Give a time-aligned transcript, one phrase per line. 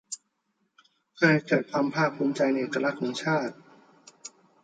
[1.13, 3.55] เพื่อให้เกิดความภาคภูมิใจในเอกลักษณ์ของชาติ